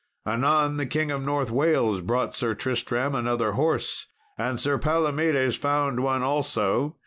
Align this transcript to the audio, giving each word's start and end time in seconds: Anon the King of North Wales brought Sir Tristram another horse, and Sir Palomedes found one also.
Anon 0.25 0.77
the 0.77 0.87
King 0.87 1.11
of 1.11 1.23
North 1.23 1.51
Wales 1.51 2.01
brought 2.01 2.35
Sir 2.35 2.55
Tristram 2.55 3.13
another 3.13 3.51
horse, 3.51 4.07
and 4.35 4.59
Sir 4.59 4.79
Palomedes 4.79 5.55
found 5.57 5.99
one 5.99 6.23
also. 6.23 6.95